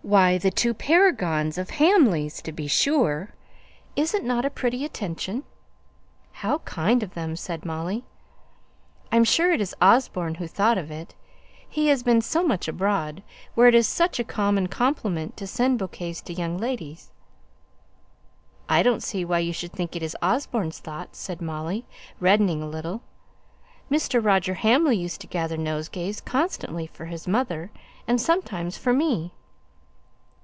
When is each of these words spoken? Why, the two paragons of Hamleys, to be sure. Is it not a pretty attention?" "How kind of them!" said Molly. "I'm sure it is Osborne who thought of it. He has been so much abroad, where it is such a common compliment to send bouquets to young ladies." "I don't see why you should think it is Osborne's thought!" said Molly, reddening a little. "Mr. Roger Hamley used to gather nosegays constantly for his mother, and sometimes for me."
Why, 0.00 0.38
the 0.38 0.50
two 0.50 0.72
paragons 0.72 1.58
of 1.58 1.68
Hamleys, 1.68 2.40
to 2.44 2.50
be 2.50 2.66
sure. 2.66 3.34
Is 3.94 4.14
it 4.14 4.24
not 4.24 4.46
a 4.46 4.50
pretty 4.50 4.82
attention?" 4.82 5.44
"How 6.32 6.58
kind 6.60 7.02
of 7.02 7.12
them!" 7.12 7.36
said 7.36 7.66
Molly. 7.66 8.06
"I'm 9.12 9.22
sure 9.24 9.52
it 9.52 9.60
is 9.60 9.74
Osborne 9.82 10.36
who 10.36 10.46
thought 10.46 10.78
of 10.78 10.90
it. 10.90 11.14
He 11.68 11.88
has 11.88 12.02
been 12.02 12.22
so 12.22 12.42
much 12.42 12.68
abroad, 12.68 13.22
where 13.54 13.68
it 13.68 13.74
is 13.74 13.86
such 13.86 14.18
a 14.18 14.24
common 14.24 14.68
compliment 14.68 15.36
to 15.36 15.46
send 15.46 15.78
bouquets 15.78 16.22
to 16.22 16.32
young 16.32 16.56
ladies." 16.56 17.12
"I 18.66 18.82
don't 18.82 19.02
see 19.02 19.26
why 19.26 19.40
you 19.40 19.52
should 19.52 19.72
think 19.74 19.94
it 19.94 20.02
is 20.02 20.16
Osborne's 20.22 20.78
thought!" 20.78 21.16
said 21.16 21.42
Molly, 21.42 21.84
reddening 22.18 22.62
a 22.62 22.66
little. 22.66 23.02
"Mr. 23.90 24.24
Roger 24.24 24.54
Hamley 24.54 24.96
used 24.96 25.20
to 25.20 25.26
gather 25.26 25.58
nosegays 25.58 26.22
constantly 26.22 26.86
for 26.86 27.04
his 27.04 27.28
mother, 27.28 27.70
and 28.06 28.18
sometimes 28.18 28.78
for 28.78 28.94
me." 28.94 29.34